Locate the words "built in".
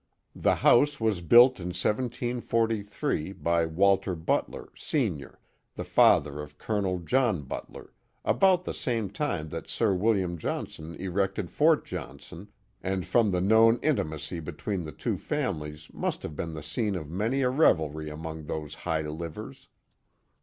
1.21-1.67